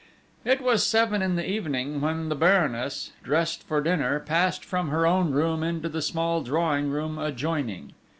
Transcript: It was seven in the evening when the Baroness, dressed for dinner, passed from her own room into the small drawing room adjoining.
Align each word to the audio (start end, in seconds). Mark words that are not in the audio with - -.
It 0.43 0.61
was 0.61 0.83
seven 0.83 1.21
in 1.21 1.35
the 1.35 1.47
evening 1.47 2.01
when 2.01 2.29
the 2.29 2.35
Baroness, 2.35 3.11
dressed 3.23 3.61
for 3.61 3.81
dinner, 3.81 4.19
passed 4.19 4.65
from 4.65 4.87
her 4.87 5.05
own 5.05 5.29
room 5.31 5.61
into 5.61 5.89
the 5.89 6.01
small 6.01 6.41
drawing 6.41 6.89
room 6.89 7.19
adjoining. 7.19 7.93